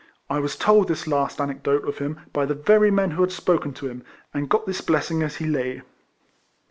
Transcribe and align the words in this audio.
I 0.31 0.39
was 0.39 0.55
told 0.55 0.87
this 0.87 1.05
last 1.05 1.39
anecdote 1.39 1.87
of 1.87 1.99
him 1.99 2.21
by 2.33 2.47
the 2.47 2.55
very 2.55 2.89
men 2.89 3.11
who 3.11 3.21
had 3.21 3.31
spoken 3.31 3.71
to 3.73 3.87
him, 3.87 4.03
and 4.33 4.49
got 4.49 4.65
this 4.65 4.81
blessing 4.81 5.21
as 5.21 5.35
he 5.35 5.45
lay. 5.45 5.83